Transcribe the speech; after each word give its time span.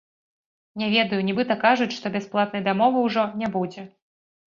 Не 0.83 0.87
ведаю, 0.93 1.19
нібыта 1.27 1.59
кажуць, 1.65 1.89
што 1.99 2.15
бясплатнай 2.19 2.67
дамовы 2.71 3.07
ўжо 3.09 3.31
не 3.45 3.55
будзе. 3.61 3.91